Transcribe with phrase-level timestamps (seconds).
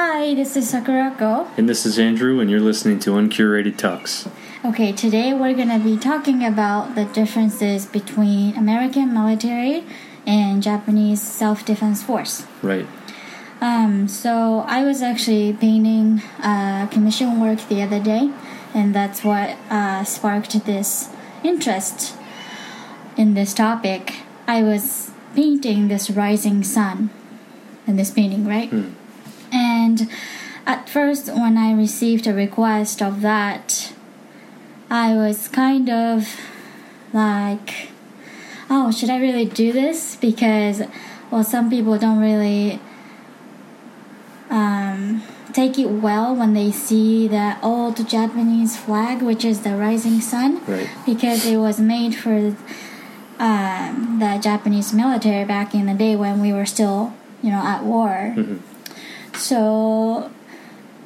[0.00, 1.48] Hi, this is Sakurako.
[1.58, 4.28] And this is Andrew, and you're listening to Uncurated Talks.
[4.64, 9.82] Okay, today we're gonna be talking about the differences between American military
[10.24, 12.46] and Japanese self-defense force.
[12.62, 12.86] Right.
[13.60, 18.30] Um, so I was actually painting uh, commission work the other day,
[18.72, 21.10] and that's what uh, sparked this
[21.42, 22.14] interest
[23.16, 24.14] in this topic.
[24.46, 27.10] I was painting this rising sun
[27.84, 28.70] in this painting, right?
[29.52, 30.08] And
[30.66, 33.92] at first, when I received a request of that,
[34.90, 36.28] I was kind of
[37.12, 37.88] like,
[38.70, 40.16] oh, should I really do this?
[40.16, 40.82] Because,
[41.30, 42.80] well, some people don't really
[44.50, 50.20] um, take it well when they see the old Japanese flag, which is the rising
[50.20, 50.88] sun, Right.
[51.04, 52.54] because it was made for
[53.38, 57.12] um, the Japanese military back in the day when we were still,
[57.42, 58.34] you know, at war.
[59.38, 60.30] So,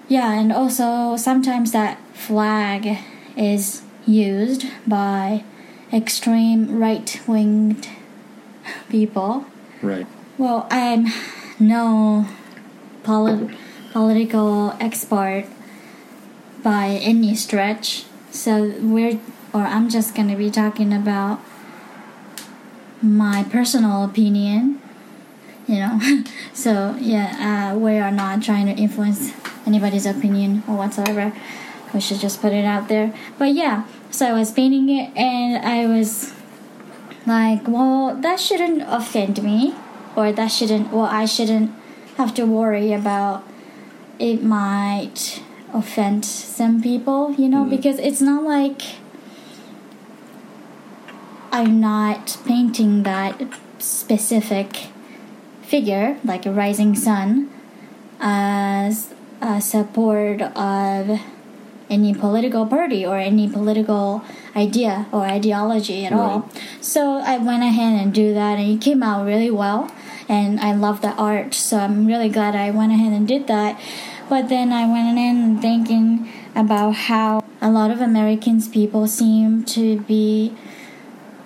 [0.09, 2.99] yeah, and also sometimes that flag
[3.37, 5.45] is used by
[5.93, 7.89] extreme right winged
[8.89, 9.47] people.
[9.83, 10.07] Right.
[10.39, 11.07] Well, I'm
[11.61, 12.27] no
[13.03, 13.55] poli-
[13.93, 15.47] political expert
[16.63, 19.21] by any stretch, so we're
[19.53, 21.41] or I'm just gonna be talking about
[23.03, 24.82] my personal opinion.
[25.67, 29.33] You know, so yeah, uh, we are not trying to influence
[29.67, 31.33] anybody's opinion or whatsoever.
[31.95, 33.15] We should just put it out there.
[33.39, 36.33] But yeah, so I was painting it and I was
[37.27, 39.75] like, well, that shouldn't offend me,
[40.17, 41.71] or that shouldn't, well, I shouldn't
[42.17, 43.45] have to worry about
[44.19, 48.83] it might offend some people, you know, because it's not like
[51.51, 53.43] I'm not painting that
[53.79, 54.89] specific
[55.73, 57.49] figure, like a rising sun,
[58.21, 61.19] as a support of
[61.89, 64.23] any political party or any political
[64.55, 66.49] idea or ideology at all.
[66.83, 69.91] So I went ahead and do that and it came out really well
[70.29, 73.81] and I love the art so I'm really glad I went ahead and did that.
[74.29, 80.01] But then I went in thinking about how a lot of Americans people seem to
[80.01, 80.53] be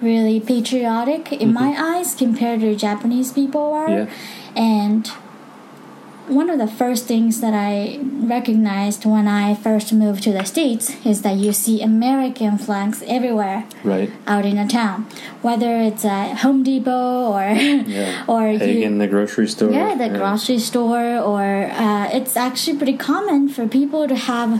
[0.07, 3.91] really patriotic in my eyes compared to Japanese people are.
[3.91, 4.07] Yeah.
[4.55, 5.03] And
[6.41, 10.85] one of the first things that I recognized when I first moved to the States
[11.07, 14.11] is that you see American flags everywhere Right.
[14.27, 15.07] out in a town,
[15.43, 18.25] whether it's at Home Depot or Yeah.
[18.33, 19.71] or you, Hagen, the grocery store.
[19.71, 24.51] yeah, the grocery store, or uh, it's actually pretty common for people to have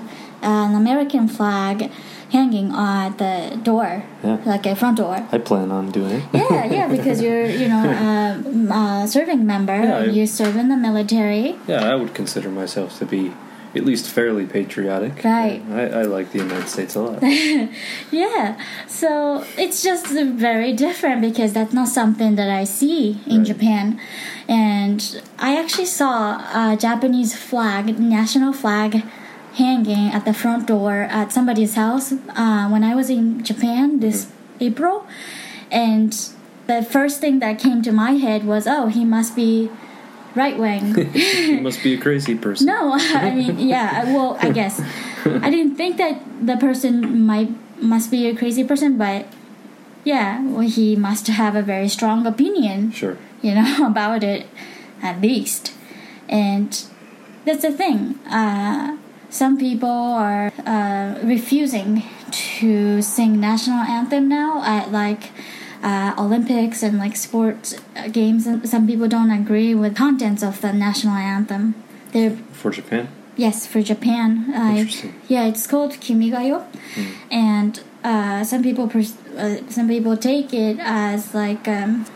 [0.43, 1.91] an American flag
[2.31, 4.39] hanging at the door, Yeah.
[4.45, 5.27] like a front door.
[5.31, 6.25] I plan on doing it.
[6.33, 8.35] Yeah, yeah, because you're, you know, a,
[8.69, 11.57] um, a serving member, Yeah, and I- you serve in the military.
[11.69, 13.33] Yeah, I would consider myself to be
[13.75, 15.23] at least fairly patriotic.
[15.23, 15.63] Right.
[15.71, 17.23] I, I like the United States a lot.
[18.11, 23.47] Yeah, so it's just very different because that's not something that I see in Right.
[23.47, 24.01] Japan.
[24.49, 26.39] And I actually saw
[26.73, 29.03] a Japanese flag, national flag,
[29.57, 34.31] hanging at the front door at somebody's house uh, when I was in Japan this
[34.61, 35.07] April.
[35.71, 36.13] And
[36.67, 39.71] the first thing that came to my head was, oh, he must be
[40.35, 40.95] right wing.
[41.13, 42.67] he must be a crazy person.
[42.67, 44.05] No, I mean, yeah.
[44.05, 44.81] Well, I guess
[45.25, 47.51] I didn't think that the person might
[47.83, 49.27] must be a crazy person, but
[50.05, 53.19] yeah, well, he must have a very strong opinion, Sure.
[53.43, 54.47] you know, about it
[55.03, 55.73] at least.
[56.29, 56.71] And
[57.45, 58.19] that's the thing.
[58.29, 58.97] Uh,
[59.37, 59.89] some people
[60.29, 62.03] are uh, refusing
[62.59, 65.25] to sing national anthem now at like
[65.83, 68.47] uh, Olympics and like sports uh, games.
[68.47, 71.75] And some people don't agree with contents of the national anthem.
[72.13, 73.09] They're For Japan?
[73.37, 74.29] Yes, for Japan.
[74.55, 75.15] Uh, Interesting.
[75.29, 76.65] yeah, it's called Kimigayo,
[77.31, 77.73] and
[78.03, 82.07] uh, some people pers- uh, some people take it as like um,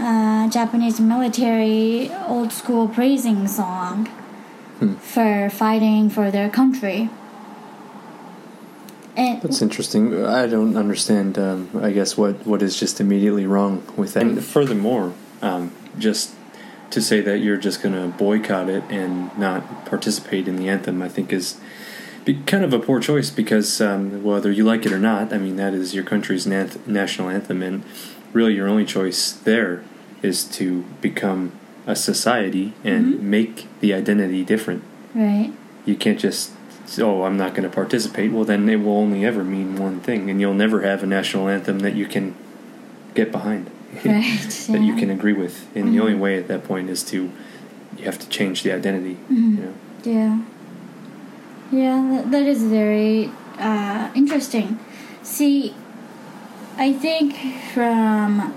[0.00, 4.08] uh, Japanese military old school praising song
[5.00, 7.10] for fighting for their country.
[9.16, 10.24] And That's interesting.
[10.24, 14.22] I don't understand, um, I guess, what, what is just immediately wrong with that.
[14.22, 16.34] And furthermore, um, just
[16.90, 21.02] to say that you're just going to boycott it and not participate in the anthem,
[21.02, 21.60] I think is
[22.24, 25.38] be kind of a poor choice because um, whether you like it or not, I
[25.38, 27.82] mean, that is your country's nath- national anthem, and
[28.32, 29.82] really your only choice there
[30.22, 31.52] is to become
[31.88, 34.82] a society and make the identity different.
[35.14, 35.50] right,
[35.86, 36.52] You can't just
[37.00, 38.30] oh I'm not going to participate.
[38.30, 41.48] Well, then it will only ever mean one thing, and you'll never have a national
[41.48, 42.34] anthem that you can
[43.14, 43.70] get behind,
[44.04, 44.38] right,
[44.70, 45.66] that you can agree with.
[45.74, 47.30] And the only way at that point is to
[47.96, 49.16] you have to change the identity.
[49.30, 49.56] Mhm.
[49.56, 49.74] You know.
[50.04, 50.40] Yeah.
[51.70, 54.78] Yeah, that, that is very uh, interesting.
[55.22, 55.74] See,
[56.78, 57.34] I think
[57.74, 58.54] from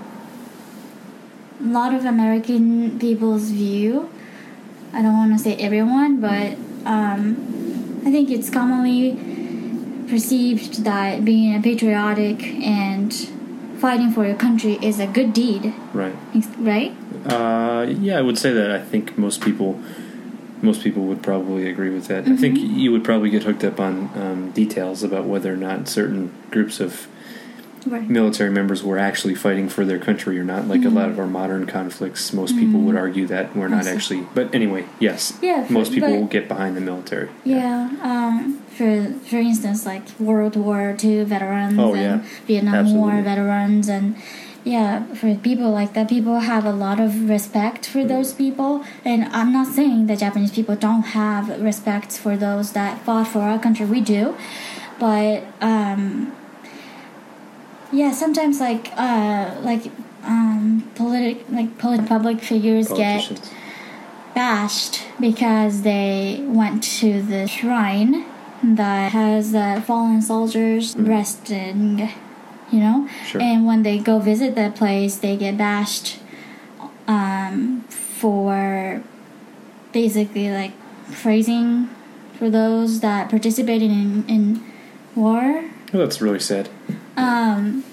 [1.62, 4.10] lot of American people's view,
[4.92, 6.52] I don't want to say everyone, but
[6.84, 9.16] um, I think it's commonly
[10.08, 13.12] perceived that being a patriotic and
[13.78, 16.14] fighting for your country is a good deed, Right.
[16.58, 16.94] right?
[17.26, 18.70] Uh, yeah, I would say that.
[18.70, 19.80] I think most people,
[20.60, 22.28] most people would probably agree with that.
[22.28, 22.76] I think Mhm.
[22.78, 26.78] you would probably get hooked up on um, details about whether or not certain groups
[26.80, 27.06] of
[27.86, 28.08] Right.
[28.08, 30.68] military members were actually fighting for their country or not.
[30.68, 33.76] Like a lot of our modern conflicts, most people would argue that we're Mm-hmm.
[33.76, 34.26] Not actually.
[34.34, 37.28] But anyway, yes, Yeah, most people but- will get behind the military.
[37.44, 42.28] Yeah, um, for for instance, like World War II veterans Oh, and yeah.
[42.46, 44.16] Vietnam War veterans, and
[44.64, 48.84] yeah, for people like that, people have a lot of respect for those people.
[49.04, 53.40] And I'm not saying that Japanese people don't have respect for those that fought for
[53.40, 53.86] our country.
[53.86, 54.36] We do,
[55.00, 56.32] but um,
[57.92, 59.90] yeah, sometimes like uh, like
[60.24, 63.50] um, politic like polit- public figures get
[64.34, 68.24] bashed because they went to the shrine
[68.62, 72.08] that has uh, fallen soldiers resting,
[72.70, 73.08] you know?
[73.26, 73.40] Sure.
[73.40, 76.18] And when they go visit that place, they get bashed
[77.08, 79.02] um, for
[79.92, 80.72] basically like
[81.12, 81.90] praising
[82.38, 84.64] for those that participated in, in
[85.14, 85.64] war.
[85.92, 86.70] Well, that's really sad.
[87.16, 87.84] Um,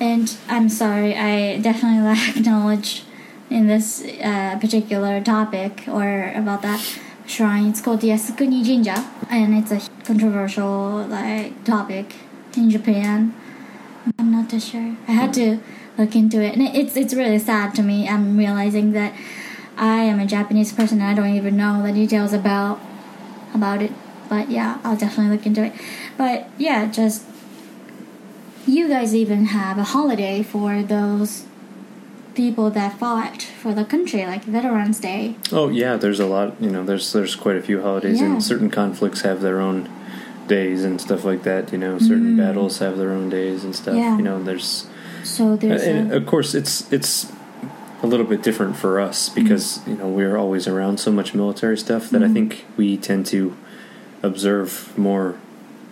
[0.00, 3.04] and I'm sorry, I definitely lack knowledge
[3.50, 6.80] in this uh, particular topic or about that
[7.26, 7.66] shrine.
[7.66, 12.14] It's called Yasukuni Jinja, and it's a controversial like topic
[12.56, 13.34] in Japan.
[14.18, 14.96] I'm not too sure.
[15.06, 15.60] I had to
[15.96, 18.08] look into it, and it's it's really sad to me.
[18.08, 19.14] I'm realizing that
[19.76, 21.00] I am a Japanese person.
[21.00, 22.80] and I don't even know the details about
[23.54, 23.92] about it.
[24.28, 25.72] But yeah, I'll definitely look into it.
[26.16, 27.24] But yeah, just
[28.66, 31.44] you guys even have a holiday for those
[32.34, 35.36] people that fought for the country, like Veterans Day.
[35.50, 36.60] Oh yeah, there's a lot.
[36.60, 38.26] You know, there's there's quite a few holidays, Yeah.
[38.32, 39.88] and certain conflicts have their own
[40.46, 41.72] days and stuff like that.
[41.72, 43.94] You know, certain battles have their own days and stuff.
[43.94, 43.98] Mm.
[43.98, 44.16] Yeah.
[44.18, 44.86] You know, there's
[45.24, 47.32] So there's and a, of course it's it's
[48.02, 49.42] a little bit different for us Mm-hmm.
[49.42, 52.30] because you know we're always around so much military stuff that Mm-hmm.
[52.30, 53.56] I think we tend to
[54.22, 55.36] observe more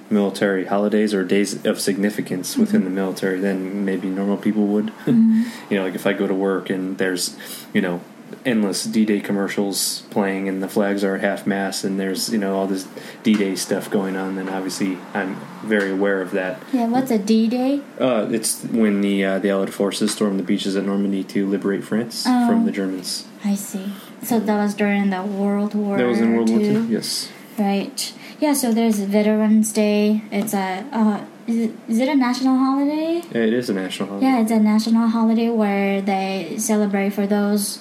[0.09, 2.95] military holidays or days of significance within Mm-hmm.
[2.95, 4.93] the military than maybe normal people would.
[5.07, 7.37] you know, like if I go to work and there's
[7.75, 8.01] you know
[8.45, 12.57] endless D-Day commercials playing and the flags are at half mast and there's you know
[12.57, 12.87] all this
[13.25, 16.61] D-Day stuff going on, then obviously I'm very aware of that.
[16.73, 16.87] yeah.
[16.87, 17.81] What's a D Day?
[17.99, 21.83] Uh, it's when the uh, the Allied forces stormed the beaches at Normandy to liberate
[21.83, 22.47] France Oh.
[22.49, 23.27] from the Germans.
[23.45, 23.93] I see.
[24.23, 25.97] So that was during the World War.
[25.99, 26.67] That was in World War II.
[26.69, 26.83] II.
[26.87, 27.31] Yes.
[27.59, 28.13] Right.
[28.41, 28.53] Yeah.
[28.53, 30.23] So there's Veterans Day.
[30.31, 30.87] It's a.
[30.93, 33.23] Uh, is it, is it a national holiday?
[33.31, 34.27] It is a national holiday.
[34.27, 37.79] Yeah, it's a national holiday where they celebrate for those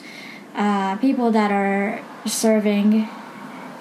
[0.55, 3.09] uh, people that are serving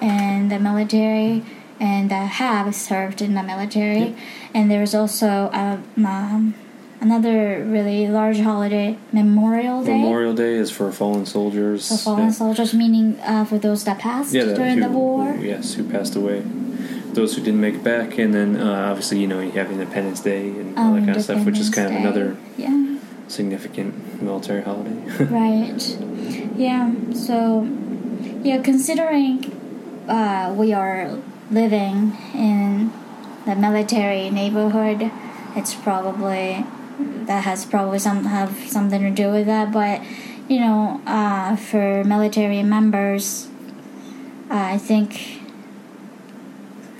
[0.01, 1.43] in the military
[1.79, 4.15] and that have served in the military.
[4.53, 6.55] And there's also a, um,
[7.01, 9.93] another really large holiday, Memorial Day.
[9.97, 11.87] Memorial Day is for fallen soldiers.
[11.89, 12.31] for fallen Yeah.
[12.31, 15.33] soldiers, meaning uh, for those that passed Yeah, that during who- the war.
[15.33, 16.41] who- yes, who passed away.
[17.13, 20.19] Those who didn't make it back, and then uh, obviously you know you have Independence
[20.19, 22.97] Day and all Oh, that kind of stuff, which is kind of another Yeah.
[23.27, 24.97] significant military holiday.
[25.31, 25.97] Right.
[26.57, 26.91] Yeah.
[27.13, 27.67] So,
[28.43, 29.51] yeah, considering
[30.09, 31.11] uh, we are
[31.51, 32.91] living in
[33.45, 35.09] the military neighborhood,
[35.55, 36.65] it's probably
[36.99, 39.71] that has probably some have something to do with that.
[39.71, 40.01] But
[40.47, 43.47] you know, uh, for military members,
[44.49, 45.41] uh, I think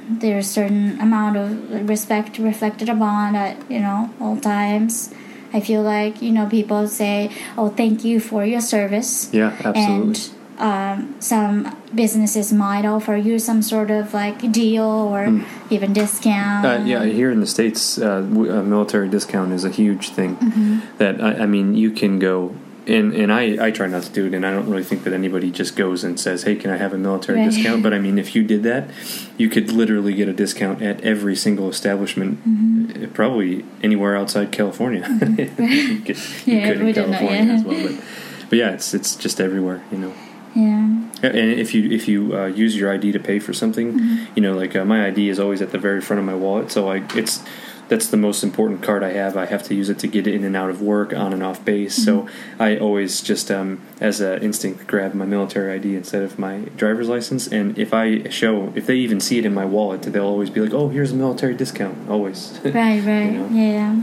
[0.10, 5.14] there's certain amount of respect reflected upon at you know all times.
[5.54, 9.84] I feel like you know people say, "Oh, thank you for your service," yeah, absolutely.
[9.84, 16.66] and um, some businesses might offer you some sort of like deal or even discount.
[16.66, 20.38] Uh, yeah, here in the states, uh, a military discount is a huge thing.
[20.38, 20.80] Mm-hmm.
[20.98, 22.56] That I, I mean, you can go,
[22.88, 25.14] and and I I try not to do it, and I don't really think that
[25.14, 27.50] anybody just goes and says, "Hey, can I have a military Right.
[27.52, 28.90] discount?" But I mean, if you did that,
[29.38, 33.04] you could literally get a discount at every single establishment, Mm-hmm.
[33.04, 35.02] uh, probably anywhere outside California.
[35.38, 37.54] you could, you Yeah, could in know, yeah.
[37.56, 38.04] as well, but
[38.50, 40.14] but yeah, it's it's just everywhere, you know.
[40.56, 40.90] Yeah.
[41.24, 44.26] And if you if you uh, use your ID to pay for something, Mm-hmm.
[44.36, 46.72] you know, like uh, my ID is always at the very front of my wallet,
[46.72, 47.44] so I it's
[47.88, 49.38] that's the most important card I have.
[49.38, 51.64] I have to use it to get in and out of work, on and off
[51.64, 51.94] base.
[51.96, 52.62] So Mm-hmm.
[52.64, 57.08] I always just, um, as an instinct, grab my military ID instead of my driver's
[57.10, 57.48] license.
[57.48, 60.62] And if I show, if they even see it in my wallet, they'll always be
[60.62, 62.60] like, "Oh, here's a military discount." Always.
[62.64, 63.50] Right, right, know?
[63.52, 64.02] yeah.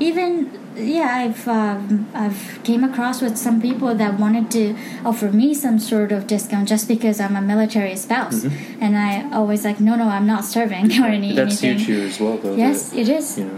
[0.00, 5.54] Even yeah, I've um, I've came across with some people that wanted to offer me
[5.54, 8.44] some sort of discount just because I'm a military spouse,
[8.80, 11.36] and I always like, no, no, I'm not serving or any, Mm-hmm.
[11.36, 12.54] That's huge here as well, though.
[12.54, 13.38] Yes, that, it is.
[13.38, 13.56] you know,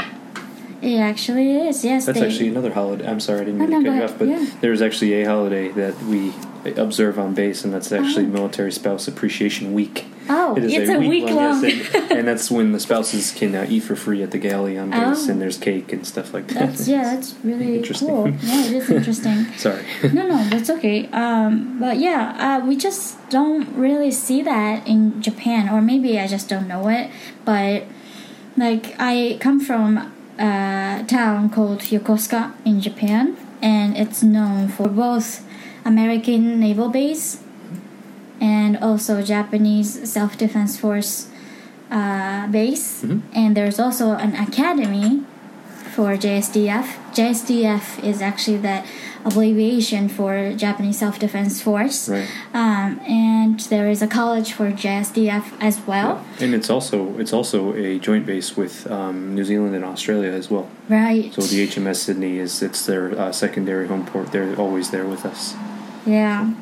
[0.83, 1.85] It actually is.
[1.85, 3.07] Yes, that's they, actually another holiday.
[3.07, 4.47] I'm sorry, I didn't Oh, mean to cut you off, but Yeah.
[4.63, 6.33] there's actually a holiday that we
[6.77, 8.29] observe on base, and that's actually Oh.
[8.29, 10.07] Military Spouse Appreciation Week.
[10.29, 11.63] Oh, It is it's a, week, long.
[11.65, 14.79] yes, and, and that's when the spouses can uh, eat for free at the galley
[14.79, 15.33] on base, Oh.
[15.33, 16.69] and there's cake and stuff like that.
[16.71, 18.09] that's yeah, that's really Interesting.
[18.09, 18.29] cool.
[18.43, 19.47] Yeah, it is interesting.
[19.57, 19.83] Sorry.
[20.15, 21.09] no, no, that's okay.
[21.13, 26.27] Um, but yeah, uh, we just don't really see that in Japan, or maybe I
[26.27, 27.11] just don't know it.
[27.45, 27.85] But
[28.57, 35.45] like, I come from a town called Yokosuka in Japan, and it's known for both
[35.85, 37.43] American naval base
[38.41, 41.29] and also Japanese self defense force
[41.91, 43.03] uh, base.
[43.03, 43.21] Mhm.
[43.35, 45.23] And there's also an academy
[45.95, 46.97] for JSDF.
[47.13, 48.83] JSDF is actually the
[49.25, 52.09] abbreviation for Japanese Self Defense Force.
[52.09, 52.29] Right.
[52.55, 56.25] Um, and there is a college for JSDF as well.
[56.41, 60.51] And it's also it's also a joint base with um, New Zealand and Australia as
[60.51, 60.69] well.
[60.89, 61.33] Right.
[61.35, 64.33] So the HMS Sydney is it's their uh, secondary home port.
[64.33, 65.55] They're always there with us.
[66.07, 66.55] Yeah.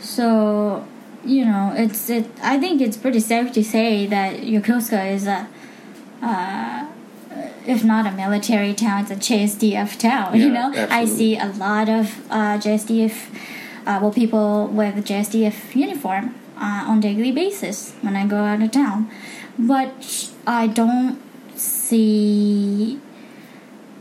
[0.00, 0.86] So,
[1.24, 2.26] you know, it's it.
[2.42, 5.48] I think it's pretty safe to say that Yokosuka is a,
[6.22, 6.86] uh,
[7.66, 10.36] if not a military town, it's a JSDF town.
[10.36, 13.14] you Yeah, know, I see a lot of uh, JSDF,
[13.86, 18.70] uh, well, people with JSDF uniform uh, on daily basis when I go out of
[18.70, 19.10] town,
[19.58, 21.18] but I don't
[21.58, 23.00] see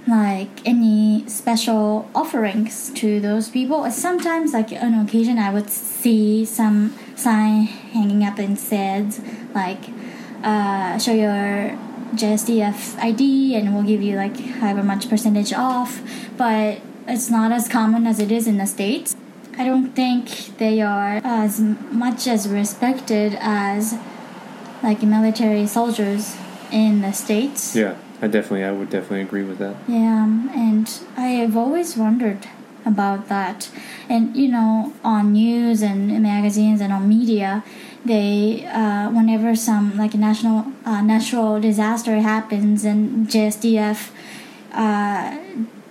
[0.07, 3.89] like any special offerings to those people.
[3.89, 9.15] Sometimes, like on occasion, I would see some sign hanging up and said
[9.55, 9.89] like,
[10.43, 11.75] uh, "Show your
[12.17, 16.01] JSDF ID, and we'll give you like however much percentage off."
[16.37, 19.15] But it's not as common as it is in the states.
[19.57, 23.97] I don't think they are as much as respected as
[24.83, 26.35] like military soldiers
[26.71, 27.75] in the states.
[27.75, 29.75] Yeah, I definitely I would definitely agree with that.
[29.87, 32.47] Yeah, um, and I have always wondered
[32.85, 33.69] about that.
[34.09, 37.63] And you know, on news and magazines and on media,
[38.05, 44.11] they uh, whenever some like a national uh, natural disaster happens and JSDF
[44.73, 45.37] uh,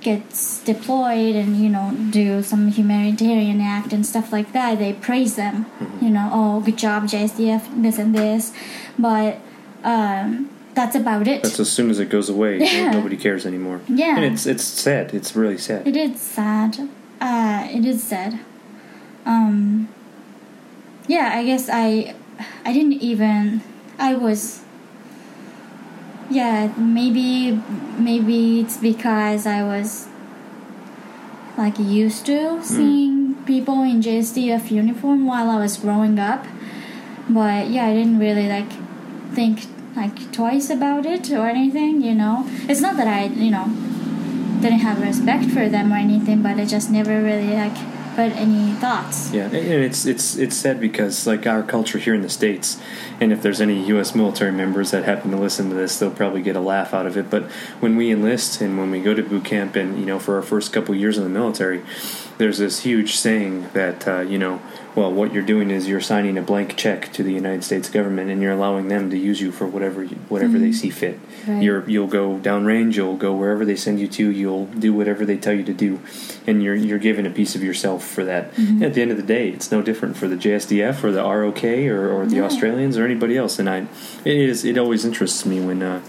[0.00, 5.34] gets deployed and you know do some humanitarian act and stuff like that, they praise
[5.36, 5.66] them.
[6.00, 8.52] You know, oh, good job, JSDF, this and this,
[8.98, 9.38] but.
[9.82, 11.42] Um, that's about it.
[11.44, 12.90] That's as soon as it goes away, Yeah.
[12.90, 13.80] nobody cares anymore.
[13.86, 14.16] Yeah.
[14.16, 15.14] and it's it's sad.
[15.14, 15.86] It's really sad.
[15.86, 16.88] It is sad.
[17.20, 18.40] Uh, it is sad.
[19.24, 19.88] Um.
[21.06, 22.14] Yeah, I guess I,
[22.64, 23.62] I didn't even.
[23.98, 24.62] I was.
[26.30, 27.60] Yeah, maybe
[27.98, 30.08] maybe it's because I was.
[31.56, 32.64] Like used to mm.
[32.64, 36.44] seeing people in JSDF uniform while I was growing up,
[37.28, 38.72] but yeah, I didn't really like
[39.34, 42.02] think like twice about it or anything.
[42.02, 43.66] You know, it's not that I you know
[44.60, 47.76] didn't have respect for them or anything, but I just never really like
[48.14, 49.32] put any thoughts.
[49.32, 52.80] Yeah, and it's it's it's sad because like our culture here in the states,
[53.20, 54.14] and if there's any U.S.
[54.14, 57.16] military members that happen to listen to this, they'll probably get a laugh out of
[57.16, 57.30] it.
[57.30, 57.44] But
[57.80, 60.42] when we enlist and when we go to boot camp, and you know, for our
[60.42, 61.82] first couple years in the military,
[62.38, 64.60] there's this huge saying that uh, you know,
[64.94, 68.30] well, what you're doing is you're signing a blank check to the United States government,
[68.30, 71.18] and you're allowing them to use you for whatever you, whatever they see fit.
[71.46, 71.62] Right.
[71.62, 75.36] You're you'll go downrange, you'll go wherever they send you to, you'll do whatever they
[75.36, 76.00] tell you to do,
[76.46, 78.46] and you're you're given a piece of yourself for that.
[78.82, 81.64] At the end of the day, it's no different for the JSDF or the ROK
[81.64, 82.42] or, or the Yeah.
[82.42, 83.58] Australians or anybody else.
[83.58, 83.86] And I,
[84.24, 86.00] it is it always interests me when, uh,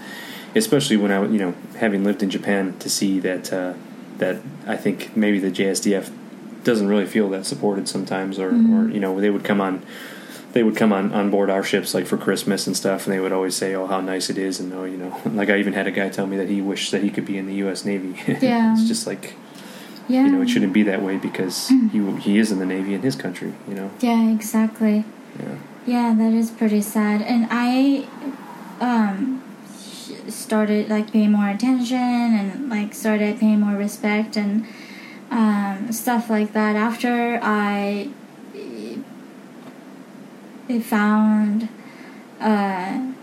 [0.55, 3.73] especially when I you know having lived in Japan to see that uh,
[4.17, 6.11] that I think maybe the JSDF
[6.63, 9.83] doesn't really feel that supported sometimes, or, or you know they would come on
[10.53, 13.19] they would come on, on board our ships like for Christmas and stuff, and they
[13.19, 15.73] would always say, "Oh, how nice it is," and oh, you know, like I even
[15.73, 17.83] had a guy tell me that he wished that he could be in the U.S.
[17.85, 18.15] Navy.
[18.41, 18.73] Yeah.
[18.73, 19.33] it's just like
[20.07, 20.25] Yeah.
[20.25, 23.01] you know, it shouldn't be that way because he he is in the Navy in
[23.01, 23.53] his country.
[23.67, 25.03] You know, Yeah, exactly.
[25.39, 25.55] yeah,
[25.85, 27.21] Yeah, that is pretty sad.
[27.21, 28.07] And I
[28.79, 29.43] um
[30.45, 31.97] started like paying more attention
[32.39, 34.65] and like started paying more respect and
[35.31, 38.09] um, stuff like that after I
[40.69, 41.69] I found
[42.39, 43.13] uh,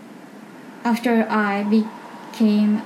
[0.83, 2.81] after I became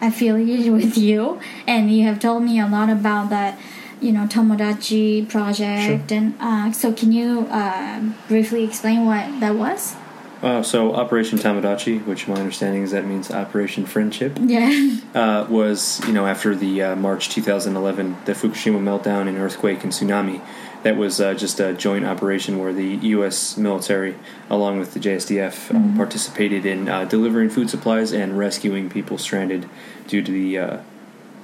[0.00, 3.58] affiliated with you, and you have told me a lot about that,
[4.00, 6.10] you know, Tomodachi project.
[6.10, 6.18] Sure.
[6.18, 9.94] And uh, so, can you uh, briefly explain what that was?
[10.42, 14.96] Uh, so Operation Tomodachi, which my understanding is that means Operation Friendship, Yeah.
[15.14, 19.92] uh, was you know after the uh, March 2011 the Fukushima meltdown and earthquake and
[19.92, 20.40] tsunami.
[20.82, 23.56] That was uh, just a joint operation where the U.S.
[23.56, 24.16] military,
[24.50, 29.68] along with the JSDF, uh, participated in uh, delivering food supplies and rescuing people stranded
[30.08, 30.78] due to the uh,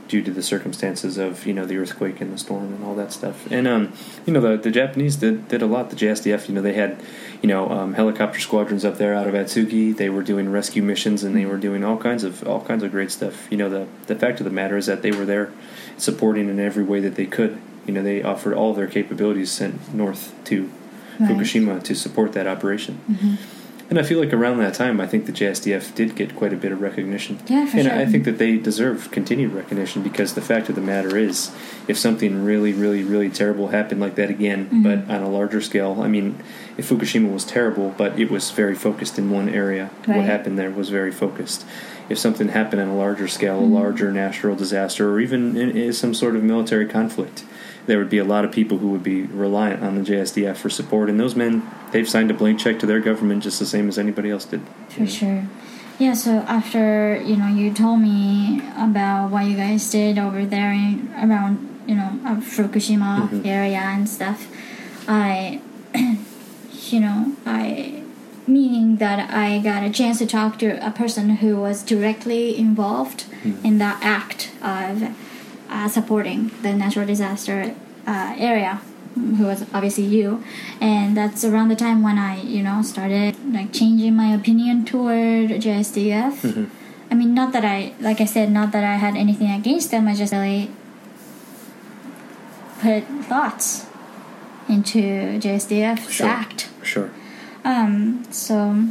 [0.08, 3.12] due to the circumstances of you know the earthquake and the storm and all that
[3.12, 3.50] stuff.
[3.50, 3.92] And um,
[4.26, 5.90] you know the the Japanese did did a lot.
[5.90, 7.00] The JSDF, you know, they had
[7.42, 9.96] you know um, helicopter squadrons up there out of Atsugi.
[9.96, 12.90] They were doing rescue missions and they were doing all kinds of all kinds of
[12.90, 13.46] great stuff.
[13.50, 15.52] You know, the the fact of the matter is that they were there
[15.96, 17.60] supporting in every way that they could.
[17.86, 20.70] You know, they offered all their capabilities sent north to
[21.18, 21.30] Right.
[21.30, 23.00] Fukushima to support that operation.
[23.10, 23.57] Mm-hmm.
[23.90, 26.56] And I feel like around that time, I think the JSDF did get quite a
[26.56, 27.38] bit of recognition.
[27.46, 27.96] Yeah, for and sure.
[27.98, 31.50] I think that they deserve continued recognition because the fact of the matter is,
[31.88, 34.82] if something really, really, really terrible happened like that again, Mhm.
[34.82, 36.34] but on a larger scale, I mean,
[36.76, 40.18] if Fukushima was terrible, but it was very focused in one area, Right.
[40.18, 41.64] what happened there was very focused.
[42.10, 43.70] If something happened on a larger scale, Mhm.
[43.72, 47.44] a larger natural disaster, or even in, in some sort of military conflict,
[47.88, 50.68] there would be a lot of people who would be reliant on the JSDF for
[50.68, 51.08] support.
[51.08, 53.98] And those men, they've signed a blank check to their government just the same as
[53.98, 54.60] anybody else did.
[54.90, 55.44] For sure.
[55.98, 60.70] Yeah, so after, you know, you told me about what you guys did over there
[60.70, 63.46] in, around, you know, uh, Fukushima Mhm.
[63.46, 64.46] area and stuff,
[65.08, 65.60] I,
[66.90, 68.02] you know, I,
[68.46, 73.24] meaning that I got a chance to talk to a person who was directly involved
[73.42, 73.64] Mhm.
[73.64, 75.08] in that act of
[75.70, 77.74] uh, supporting the natural disaster
[78.06, 78.80] uh, area
[79.14, 80.42] who was obviously you
[80.80, 85.50] and that's around the time when i you know started like changing my opinion toward
[85.50, 86.70] jsdf Mhm.
[87.10, 90.06] i mean not that i like i said not that i had anything against them
[90.06, 90.70] i just really
[92.80, 93.86] put thoughts
[94.68, 94.98] into
[95.40, 96.26] jsdf's Sure.
[96.28, 97.10] act Sure.
[97.64, 98.84] um, so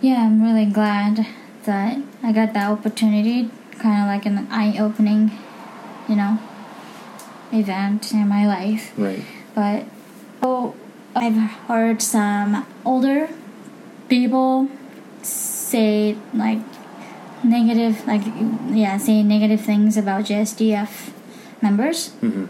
[0.00, 1.26] yeah, I'm really glad
[1.64, 5.30] that I got that opportunity, kind of like an eye-opening,
[6.08, 6.38] you know,
[7.52, 8.92] event in my life.
[8.96, 9.24] Right.
[9.54, 9.84] But
[10.42, 10.74] oh,
[11.14, 11.36] I've
[11.68, 13.28] heard some older
[14.08, 14.68] people
[15.22, 16.58] say like
[17.42, 18.22] negative, like
[18.70, 21.10] yeah, say negative things about JSDF
[21.62, 22.44] members hmm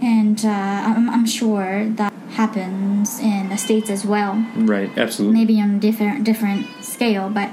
[0.00, 4.90] and uh, I'm, I'm sure that happens in the states as well Right.
[4.96, 5.38] Absolutely.
[5.38, 7.50] maybe on different different scale but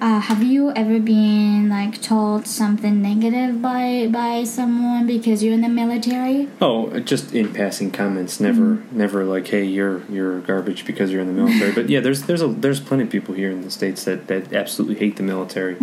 [0.00, 5.60] uh, have you ever been like told something negative by by someone because you're in
[5.60, 8.40] the military Oh, just in passing comments.
[8.40, 12.22] Never, never like, "Hey, you're you're garbage because you're in the military." but yeah, there's
[12.22, 15.22] there's a there's plenty of people here in the states that, that absolutely hate the
[15.22, 15.76] military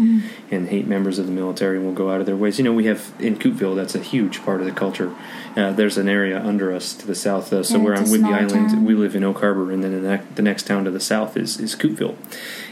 [0.52, 2.58] and hate members of the military and will go out of their ways.
[2.58, 3.76] You know, we have in Coupeville.
[3.76, 5.14] That's a huge part of the culture.
[5.56, 7.52] Uh, there's an area under us to the south.
[7.52, 8.86] Uh, so Yeah, I'm with the island, town.
[8.86, 11.36] we live in Oak Harbor, and then the, ne- the next town to the south
[11.38, 12.16] is is Coupeville.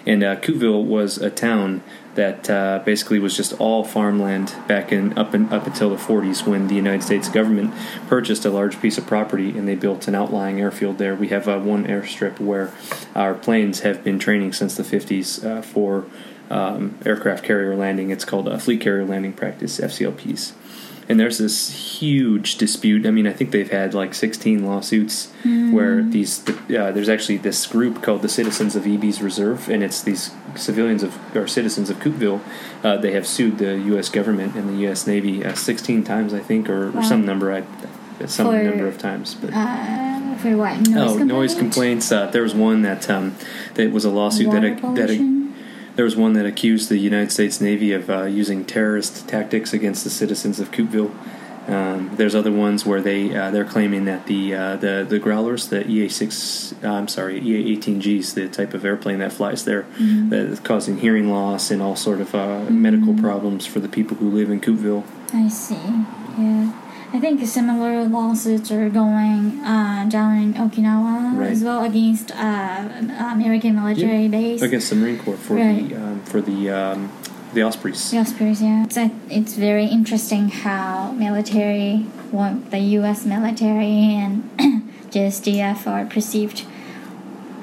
[0.05, 1.81] And uh, Coupeville was a town
[2.15, 6.47] that uh, basically was just all farmland back in up and up until the 40s
[6.47, 7.73] when the United States government
[8.07, 11.15] purchased a large piece of property and they built an outlying airfield there.
[11.15, 12.71] We have uh, one airstrip where
[13.15, 16.05] our planes have been training since the 50s uh, for
[16.49, 18.11] um, aircraft carrier landing.
[18.11, 20.53] It's called a Fleet Carrier Landing Practice (FCLPs).
[21.07, 23.05] And there's this huge dispute.
[23.05, 26.41] I mean, I think they've had like 16 lawsuits where these.
[26.49, 31.03] Uh, there's actually this group called the Citizens of Ebey's Reserve, and it's these civilians
[31.03, 32.41] of or citizens of Coupeville.
[32.83, 34.09] Uh, they have sued the U.S.
[34.09, 35.05] government and the U.S.
[35.05, 37.51] Navy uh, 16 times, I think, or, or some number.
[37.53, 37.63] I,
[38.25, 39.51] some For- number of times, but.
[39.53, 41.27] uh, for what noise Oh, complaint?
[41.27, 42.11] noise complaints.
[42.11, 43.35] Uh, there was one that um,
[43.75, 45.44] that was a lawsuit Water that that pollution?
[45.95, 50.03] There was one that accused the United States Navy of uh, using terrorist tactics against
[50.03, 51.11] the citizens of Coupeville.
[51.67, 55.69] Um, there's other ones where they uh, they're claiming that the uh, the the growlers,
[55.69, 59.65] the EA six, uh, I'm sorry, EA eighteen Gs, the type of airplane that flies
[59.65, 60.29] there, Mhm.
[60.29, 63.21] that is causing hearing loss and all sort of uh, medical Mhm.
[63.21, 65.03] problems for the people who live in Coupeville.
[65.33, 65.75] I see.
[66.37, 66.71] Yeah.
[67.15, 71.49] I think similar lawsuits are going uh, down in Okinawa Right.
[71.51, 72.89] as well against uh,
[73.31, 74.61] American military base.
[74.61, 75.87] Against the Marine Corps for Right.
[75.87, 77.09] the um, for the um,
[77.53, 78.11] the Ospreys.
[78.11, 78.83] The Ospreys, yeah.
[78.83, 78.97] It's,
[79.29, 83.25] it's very interesting how military, well, the U.S.
[83.25, 84.43] military and
[85.15, 86.65] JSDF are perceived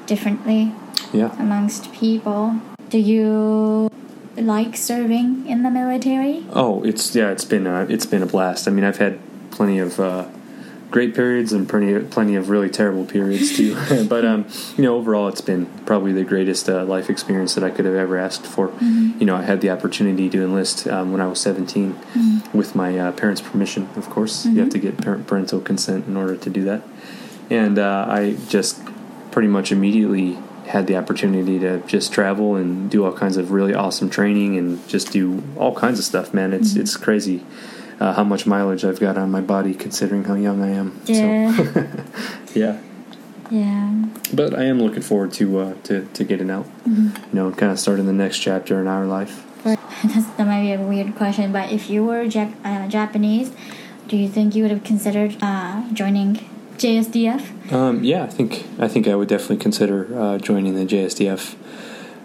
[0.07, 0.71] differently
[1.13, 1.29] Yeah.
[1.39, 2.55] amongst people.
[2.89, 3.91] Do you
[4.35, 6.43] like serving in the military?
[6.53, 8.67] Oh, it's yeah, it's been uh, it's been a blast.
[8.67, 9.19] I mean, I've had
[9.53, 10.27] plenty of uh,
[10.91, 13.75] great periods and plenty of, plenty of really terrible periods too.
[14.09, 14.45] but um,
[14.77, 17.95] you know, overall, it's been probably the greatest uh, life experience that I could have
[17.95, 18.69] ever asked for.
[18.69, 19.19] Mm-hmm.
[19.19, 22.57] You know, I had the opportunity to enlist um, when I was 17 Mm-hmm.
[22.57, 23.89] with my uh, parents' permission.
[23.95, 26.83] Of course, you have to get parent, parental consent in order to do that.
[27.49, 28.81] And uh, I just
[29.31, 30.37] pretty much immediately
[30.67, 34.87] had the opportunity to just travel and do all kinds of really awesome training and
[34.87, 36.33] just do all kinds of stuff.
[36.33, 37.43] Man, it's it's crazy.
[37.99, 40.99] Uh, how much mileage I've got on my body considering how young I am.
[41.05, 41.55] Yeah.
[41.55, 41.87] So,
[42.53, 42.81] yeah.
[43.49, 44.05] yeah.
[44.33, 46.65] But I am looking forward to uh, to to getting out.
[46.87, 47.35] Mm-hmm.
[47.35, 49.45] You know, kind of starting the next chapter in our life.
[49.63, 53.53] That's, that might be a weird question, but if you were Jap- uh, Japanese,
[54.09, 56.39] do you think you would have considered uh, joining
[56.77, 57.71] JSDF?
[57.71, 61.55] Um, yeah, I think I think I would definitely consider uh, joining the JSDF.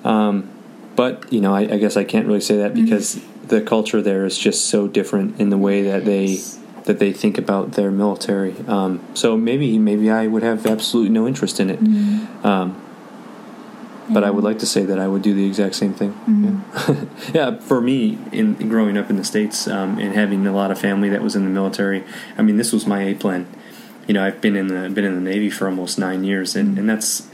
[0.05, 0.51] Um,
[0.97, 4.25] but you know, I, I guess I can't really say that because the culture there
[4.25, 6.39] is just so different in the way that they
[6.85, 8.55] that they think about their military.
[8.67, 12.45] Um, so maybe maybe I would have absolutely no interest in it.
[12.45, 12.83] Um,
[14.11, 16.15] but I would like to say that I would do the exact same thing.
[16.27, 17.05] Yeah.
[17.35, 20.71] yeah, for me, in, in growing up in the states um, and having a lot
[20.71, 22.05] of family that was in the military,
[22.37, 23.47] I mean, this was my A plan.
[24.07, 26.79] You know, I've been in the been in the Navy for almost nine years, and,
[26.79, 27.29] and that's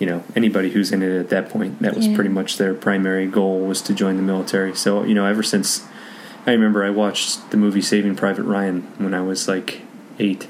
[0.00, 1.80] you know anybody who's in it at that point.
[1.80, 2.14] That was Yeah.
[2.16, 4.74] pretty much their primary goal was to join the military.
[4.74, 5.86] So you know, ever since
[6.46, 9.82] I remember, I watched the movie Saving Private Ryan when I was like
[10.18, 10.48] 8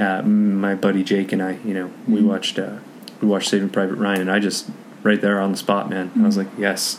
[0.00, 2.76] Uh, my buddy Jake and I, you know, we watched uh,
[3.20, 4.66] we watched Saving Private Ryan, and I just
[5.02, 6.10] right there on the spot, man.
[6.18, 6.98] I was like, yes,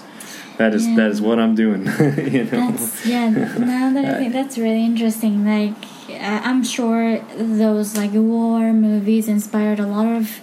[0.57, 0.95] that is Yeah.
[0.97, 1.81] that is what I'm doing.
[2.35, 3.29] you know, That's yeah.
[3.29, 5.45] Now that I think that's really interesting.
[5.45, 5.73] Like
[6.21, 10.39] I'm sure those like war movies inspired a lot of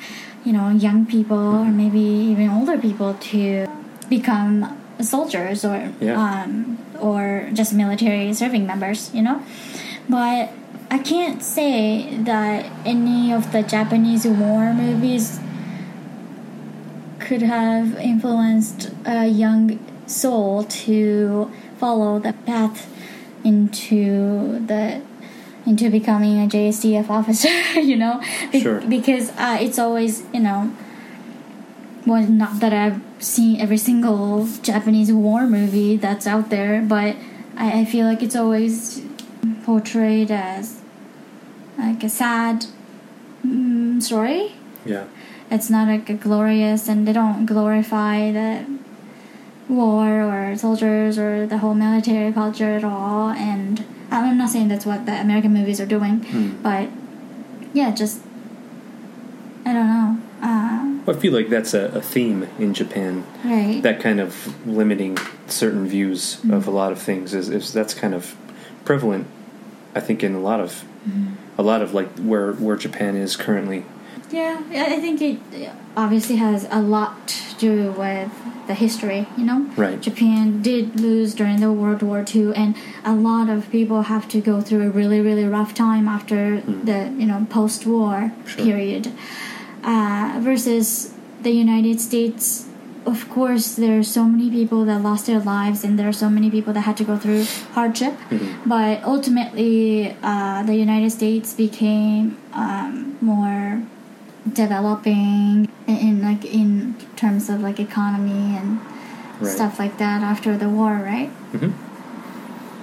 [0.47, 1.99] you know young people or maybe
[2.33, 3.67] even older people to
[4.09, 4.53] become
[5.01, 6.15] soldiers or Yeah.
[6.17, 6.79] um,
[7.09, 9.11] or just military serving members.
[9.13, 9.43] You know,
[10.09, 10.51] but
[10.91, 15.41] I can't say that any of the Japanese war movies
[17.19, 22.87] could have influenced a young soul to follow the path
[23.45, 25.01] into the
[25.67, 27.49] into becoming a JSDF officer,
[27.81, 28.81] you know, Be- Sure.
[28.81, 30.73] because uh, it's always you know,
[32.07, 37.17] well, not that I've seen every single Japanese war movie that's out there, but
[37.57, 39.03] I, I feel like it's always
[39.65, 40.81] portrayed as
[41.79, 42.67] like a sad
[43.45, 44.55] mm, story.
[44.85, 45.07] Yeah,
[45.51, 48.65] it's not like a glorious and they don't glorify the
[49.69, 53.85] war or soldiers or the whole military culture at all and
[54.25, 56.63] i'm not saying that's what the american movies are doing Hmm.
[56.63, 56.89] but
[57.75, 58.21] yeah just
[59.65, 63.25] i don't know uh, I feel like that's a, a theme in Japan.
[63.45, 67.95] right That kind of limiting certain views of a lot of things is, is that's
[67.95, 68.35] kind of
[68.85, 69.27] prevalent.
[69.95, 70.85] I think in a lot of
[71.57, 73.85] a lot of like where where Japan is currently.
[74.31, 74.61] Yeah
[74.95, 75.39] i think it
[75.97, 78.31] obviously has a lot to do with
[78.67, 80.01] the history you know Right.
[80.01, 84.41] Japan did lose during the World War II, and a lot of people have to
[84.41, 88.65] go through a really, really rough time after the you know post-war Sure.
[88.65, 89.13] period.
[89.85, 91.13] Uh, versus
[91.43, 92.67] the United States,
[93.05, 96.29] of course, there are so many people that lost their lives, and there are so
[96.29, 97.45] many people that had to go through
[97.77, 98.15] hardship.
[98.65, 103.83] But ultimately, uh, the United States became um, more
[104.53, 108.81] developing in, in like in terms of like economy and
[109.39, 109.53] Right.
[109.53, 111.31] stuff like that after the war, right?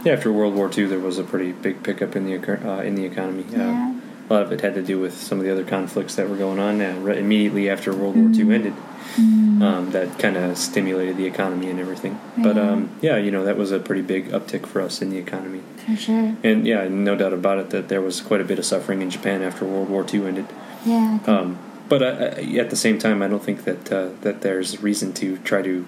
[0.05, 2.93] Yeah, after World War II, there was a pretty big pickup in the uh, in
[2.95, 3.43] the economy.
[3.53, 3.93] Uh, Yeah.
[4.29, 6.37] A lot of it had to do with some of the other conflicts that were
[6.37, 8.73] going on uh, right immediately after World War II ended.
[9.17, 12.19] Um, that kind of stimulated the economy and everything.
[12.37, 12.69] But Yeah.
[12.71, 15.61] um, yeah, you know that was a pretty big uptick for us in the economy.
[15.85, 16.35] For sure.
[16.43, 19.09] And yeah, no doubt about it that there was quite a bit of suffering in
[19.09, 20.45] Japan after World War II ended.
[20.85, 21.19] Yeah.
[21.27, 24.81] Um, but I, I, at the same time, I don't think that uh, that there's
[24.81, 25.85] reason to try to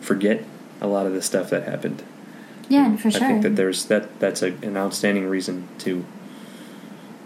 [0.00, 0.44] forget
[0.80, 2.02] a lot of the stuff that happened.
[2.68, 3.24] yeah, for sure.
[3.24, 6.04] I think that there's that that's a, an outstanding reason to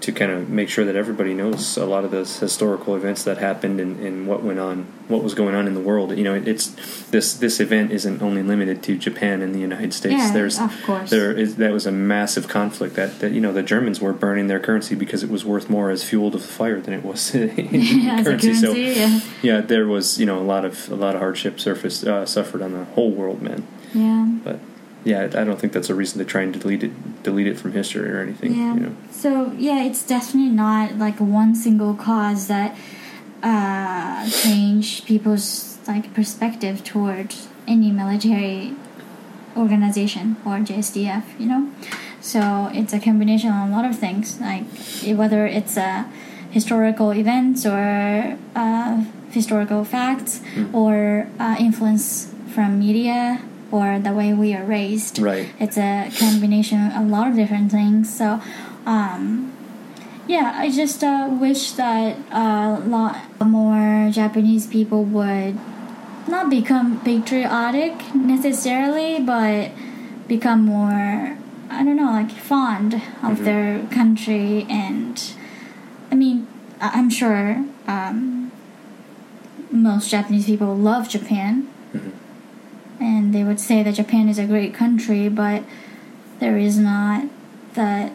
[0.09, 3.37] to kind of make sure that everybody knows a lot of those historical events that
[3.37, 6.17] happened and, and what went on, what was going on in the world.
[6.17, 6.69] You know, it, it's
[7.11, 10.15] this this event isn't only limited to Japan and the United States.
[10.17, 11.11] Yeah, There's of course.
[11.11, 14.47] there is that was a massive conflict that, that you know the Germans were burning
[14.47, 17.35] their currency because it was worth more as fuel to the fire than it was
[17.35, 17.51] in
[18.09, 18.55] As a currency.
[18.55, 19.21] So yeah.
[19.43, 22.63] yeah, there was you know a lot of a lot of hardship surfaced uh, suffered
[22.63, 23.67] on the whole world, man.
[23.93, 24.27] yeah.
[24.43, 24.61] But
[25.11, 26.93] yeah, I don't think that's a reason to try and delete it
[27.29, 28.51] delete it from history or anything.
[28.55, 28.75] Yeah.
[28.77, 28.95] You know.
[29.11, 29.29] So
[29.69, 32.71] yeah, it's definitely not like one single cause that
[33.43, 38.75] uh, change people's like perspective towards any military
[39.57, 41.25] organization or JSDF.
[41.39, 41.63] You know,
[42.21, 44.65] So it's a combination of a lot of things, like
[45.21, 46.05] whether it's uh,
[46.51, 50.75] historical events or uh, historical facts Mm.
[50.75, 55.19] or uh, influence from media or the way we are raised.
[55.19, 55.49] Right.
[55.59, 58.13] It's a combination of a lot of different things.
[58.13, 58.41] So,
[58.87, 59.53] um,
[60.27, 65.59] yeah, I just uh, wish that a lot more Japanese people would
[66.29, 69.71] not become patriotic necessarily, but
[70.29, 71.37] become more,
[71.71, 73.45] I don't know, like fond of Mhm.
[73.45, 74.67] their country.
[74.69, 75.23] And
[76.13, 76.47] I mean,
[76.81, 78.51] I'm sure um,
[79.71, 81.67] most Japanese people love Japan.
[83.01, 85.63] And they would say that Japan is a great country, but
[86.41, 87.25] there is not
[87.75, 88.13] that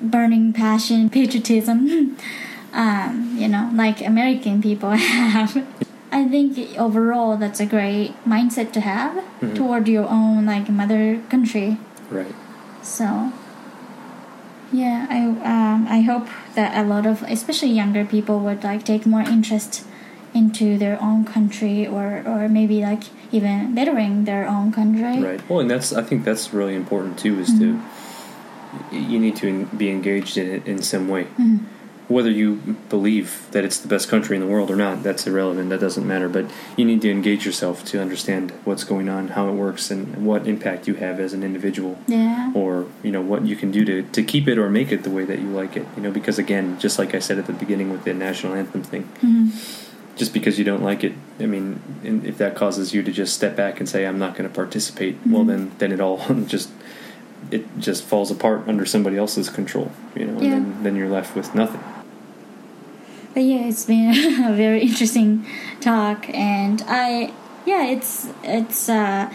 [0.00, 2.16] burning passion, patriotism,
[2.72, 5.66] um, you know, like American people have.
[6.10, 9.54] I think overall that's a great mindset to have Mhm.
[9.56, 11.78] toward your own like mother country.
[12.10, 12.34] Right.
[12.82, 13.32] So
[14.72, 19.04] yeah, I um, I hope that a lot of especially younger people would like take
[19.06, 19.84] more interest
[20.34, 25.22] into their own country or or maybe like even bettering their own country.
[25.22, 25.40] Right.
[25.48, 27.38] Well, and that's I think that's really important too.
[27.40, 27.78] Is to
[28.90, 31.26] you need to be engaged in it in some way.
[31.38, 31.60] Mhm.
[32.08, 35.70] Whether you believe that it's the best country in the world or not, that's irrelevant.
[35.70, 36.28] That doesn't matter.
[36.28, 40.26] But you need to engage yourself to understand what's going on, how it works, and
[40.26, 41.98] what impact you have as an individual.
[42.06, 42.50] Yeah.
[42.54, 45.10] or you know what you can do to, to keep it or make it the
[45.10, 47.52] way that you like it you know because again just like i said at the
[47.54, 49.48] beginning with the national anthem thing Mhm.
[50.16, 53.32] Just because you don't like it i mean and if that causes you to just
[53.34, 55.48] step back and say i'm not going to participate well Mhm.
[55.48, 56.70] then then it all just
[57.50, 60.54] it just falls apart under somebody else's control you know Yeah.
[60.54, 61.80] and then, then you're left with nothing
[63.34, 64.10] But yeah, it's been
[64.44, 65.46] a very interesting
[65.80, 67.32] talk, and I
[67.64, 69.32] yeah, it's it's uh,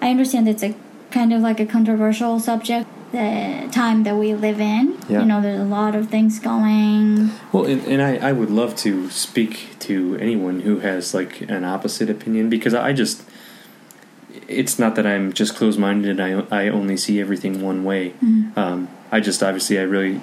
[0.00, 0.74] I understand it's a
[1.10, 2.86] kind of like a controversial subject.
[3.12, 5.20] The time that we live in, Yeah.
[5.20, 7.30] you know, there's a lot of things going.
[7.52, 11.64] Well, and, and I, I would love to speak to anyone who has like an
[11.64, 13.22] opposite opinion because I just,
[14.48, 18.14] it's not that I'm just closed minded and I, I only see everything one way.
[18.24, 18.56] Mhm.
[18.56, 20.20] Um, I just obviously I really,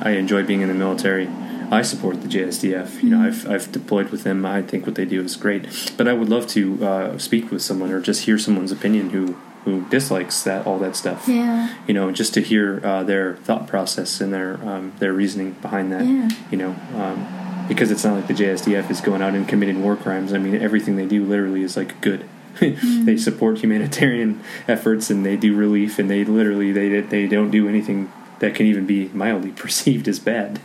[0.00, 1.28] I enjoy being in the military.
[1.70, 3.02] I support the JSDF.
[3.02, 3.26] You know, Mhm.
[3.26, 4.44] I've, I've deployed with them.
[4.44, 5.92] I think what they do is great.
[5.96, 9.36] But I would love to uh, speak with someone or just hear someone's opinion who,
[9.64, 13.66] who dislikes that all that stuff Yeah, you know, just to hear uh, their thought
[13.68, 16.04] process and their um, their reasoning behind that.
[16.04, 16.28] Yeah.
[16.50, 19.96] You know, um, because it's not like the JSDF is going out and committing war
[19.96, 20.32] crimes.
[20.32, 22.28] I mean, everything they do literally is like good.
[22.60, 27.68] they support humanitarian efforts and they do relief and they literally they they don't do
[27.68, 30.60] anything that can even be mildly perceived as bad.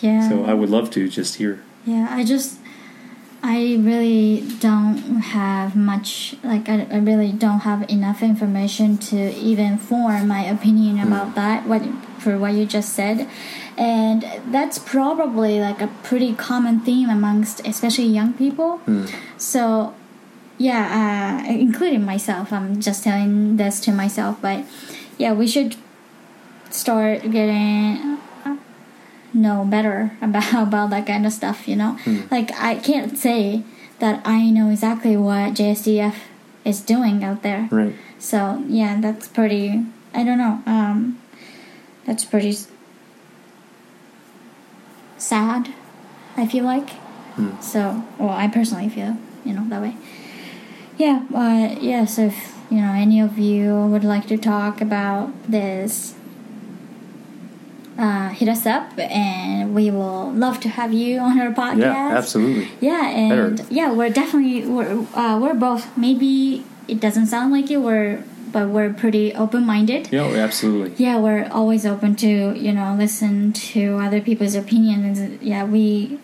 [0.00, 0.28] yeah.
[0.28, 1.62] So I would love to just hear.
[1.84, 2.59] Yeah, I just
[3.42, 9.78] I really don't have much like I, I really don't have enough information to even
[9.78, 11.82] form my opinion about that what
[12.18, 13.28] for what you just said.
[13.78, 18.80] And that's probably like a pretty common theme amongst especially young people.
[18.86, 19.10] Mm.
[19.38, 19.94] So
[20.58, 22.52] yeah, uh, including myself.
[22.52, 24.64] I'm just telling this to myself, but
[25.16, 25.76] yeah, we should
[26.68, 28.18] start getting
[29.32, 31.66] know better about about that kind of stuff.
[31.68, 32.30] You know, Mm.
[32.30, 33.62] like I can't say
[33.98, 36.14] that I know exactly what JSDF
[36.64, 37.68] is doing out there.
[37.70, 37.94] Right.
[38.18, 39.84] So yeah, that's pretty.
[40.14, 40.62] I don't know.
[40.66, 41.18] Um,
[42.06, 42.56] that's pretty
[45.18, 45.72] sad.
[46.36, 46.90] I feel like.
[47.36, 47.62] Mm.
[47.62, 49.96] So, well, I personally feel you know that way.
[50.98, 56.14] Yeah, but yes, if you know any of you would like to talk about this,
[58.00, 61.80] uh, hit us up, and we will love to have you on our podcast.
[61.80, 62.68] Yeah, absolutely.
[62.80, 63.74] Yeah, and Better.
[63.74, 65.96] yeah, we're definitely we're uh, we're both.
[65.96, 67.78] Maybe it doesn't sound like it.
[67.78, 70.08] We're but we're pretty open minded.
[70.10, 70.92] Yeah, absolutely.
[71.02, 75.20] Yeah, we're always open to you know listen to other people's opinions.
[75.42, 76.18] Yeah, we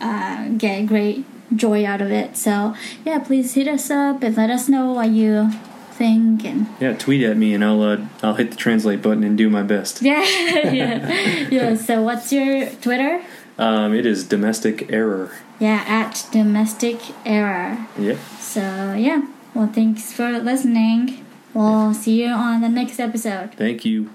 [0.00, 2.36] uh, get great joy out of it.
[2.36, 5.50] So yeah, please hit us up and let us know what you
[5.96, 9.36] think and Yeah, tweet at me and I'll uh, I'll hit the translate button and
[9.36, 10.02] do my best.
[10.02, 10.22] yeah
[10.80, 11.74] yeah yeah.
[11.76, 13.22] So what's your Twitter?
[13.58, 15.30] Um, it is domestic error.
[15.58, 17.86] Yeah, at domestic error.
[17.98, 18.18] Yeah.
[18.38, 18.60] So
[18.92, 21.24] yeah, well, thanks for listening.
[21.54, 23.54] We'll see you on the next episode.
[23.54, 24.10] Thank you.